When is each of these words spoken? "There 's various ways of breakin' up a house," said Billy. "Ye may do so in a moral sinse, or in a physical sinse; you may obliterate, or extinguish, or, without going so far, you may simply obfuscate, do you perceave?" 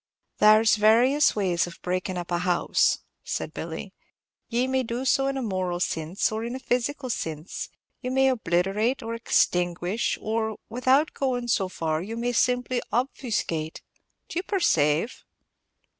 "There 0.39 0.65
's 0.65 0.77
various 0.77 1.35
ways 1.35 1.67
of 1.67 1.79
breakin' 1.83 2.17
up 2.17 2.31
a 2.31 2.39
house," 2.39 3.01
said 3.23 3.53
Billy. 3.53 3.93
"Ye 4.49 4.65
may 4.65 4.81
do 4.81 5.05
so 5.05 5.27
in 5.27 5.37
a 5.37 5.43
moral 5.43 5.79
sinse, 5.79 6.31
or 6.31 6.43
in 6.43 6.55
a 6.55 6.59
physical 6.59 7.11
sinse; 7.11 7.69
you 8.01 8.09
may 8.09 8.27
obliterate, 8.29 9.03
or 9.03 9.13
extinguish, 9.13 10.17
or, 10.19 10.57
without 10.69 11.13
going 11.13 11.49
so 11.49 11.69
far, 11.69 12.01
you 12.01 12.17
may 12.17 12.31
simply 12.31 12.81
obfuscate, 12.91 13.83
do 14.27 14.39
you 14.39 14.43
perceave?" 14.43 15.23